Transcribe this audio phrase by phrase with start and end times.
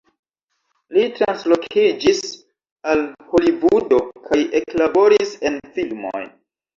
[0.95, 2.21] Li translokiĝis
[2.93, 3.03] al
[3.33, 3.99] Holivudo
[4.31, 6.23] kaj eklaboris en filmoj.